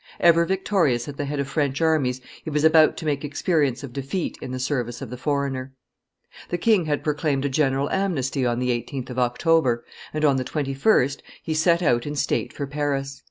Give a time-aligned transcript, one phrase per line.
[0.19, 3.93] Ever victorious at the head of French armies, he was about to make experience of
[3.93, 5.73] defeat in the service of the foreigner.
[6.49, 10.43] The king had proclaimed a general amnesty on the 18th of October; and on the
[10.43, 13.19] 21st he set out in state for Paris.